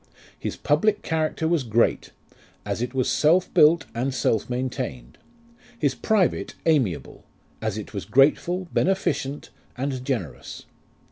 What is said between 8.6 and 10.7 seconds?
beneficent, and generous.